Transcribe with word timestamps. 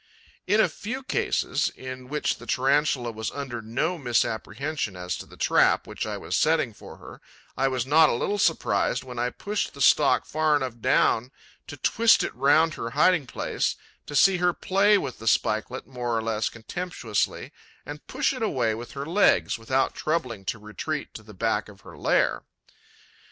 'In 0.47 0.59
a 0.59 0.67
few 0.67 1.03
cases, 1.03 1.69
in 1.75 2.09
which 2.09 2.37
the 2.37 2.47
Tarantula 2.47 3.11
was 3.11 3.29
under 3.29 3.61
no 3.61 3.99
misapprehension 3.99 4.95
as 4.95 5.15
to 5.17 5.27
the 5.27 5.37
trap 5.37 5.85
which 5.85 6.07
I 6.07 6.17
was 6.17 6.35
setting 6.35 6.73
for 6.73 6.97
her, 6.97 7.21
I 7.55 7.67
was 7.67 7.85
not 7.85 8.09
a 8.09 8.15
little 8.15 8.39
surprised, 8.39 9.03
when 9.03 9.19
I 9.19 9.29
pushed 9.29 9.75
the 9.75 9.79
stalk 9.79 10.25
far 10.25 10.55
enough 10.55 10.79
down 10.79 11.31
to 11.67 11.77
twist 11.77 12.23
it 12.23 12.33
round 12.33 12.73
her 12.73 12.89
hiding 12.89 13.27
place, 13.27 13.75
to 14.07 14.15
see 14.15 14.37
her 14.37 14.53
play 14.53 14.97
with 14.97 15.19
the 15.19 15.27
spikelet 15.27 15.85
more 15.85 16.17
or 16.17 16.23
less 16.23 16.49
contemptuously 16.49 17.51
and 17.85 18.07
push 18.07 18.33
it 18.33 18.41
away 18.41 18.73
with 18.73 18.93
her 18.93 19.05
legs, 19.05 19.59
without 19.59 19.93
troubling 19.93 20.45
to 20.45 20.57
retreat 20.57 21.13
to 21.13 21.21
the 21.21 21.35
back 21.35 21.69
of 21.69 21.81
her 21.81 21.95
lair. 21.95 22.41